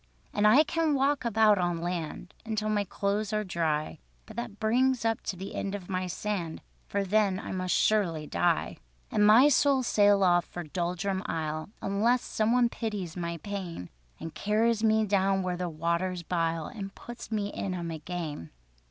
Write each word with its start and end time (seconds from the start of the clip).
"And 0.33 0.47
I 0.47 0.63
can 0.63 0.95
walk 0.95 1.23
about 1.25 1.59
on 1.59 1.79
land 1.79 2.33
Until 2.43 2.69
my 2.69 2.83
clothes 2.83 3.31
are 3.33 3.43
dry, 3.43 3.99
But 4.25 4.35
that 4.35 4.59
brings 4.59 5.05
up 5.05 5.21
to 5.21 5.35
the 5.35 5.53
end 5.53 5.75
of 5.75 5.91
my 5.91 6.07
sand, 6.07 6.63
For 6.87 7.03
then 7.03 7.37
I 7.39 7.51
must 7.51 7.75
surely 7.75 8.25
die: 8.25 8.77
"And 9.11 9.23
my 9.27 9.47
soul 9.47 9.83
sail 9.83 10.23
off 10.23 10.45
for 10.45 10.63
Doldrum 10.63 11.21
Isle, 11.27 11.69
Unless 11.83 12.23
some 12.23 12.51
one 12.51 12.67
pities 12.67 13.15
my 13.15 13.37
pain, 13.43 13.91
And 14.19 14.33
carries 14.33 14.83
me 14.83 15.05
down 15.05 15.43
where 15.43 15.55
the 15.55 15.69
waters 15.69 16.23
bile, 16.23 16.65
And 16.65 16.95
puts 16.95 17.31
me 17.31 17.49
in 17.53 17.75
'em 17.75 17.91
again. 17.91 18.49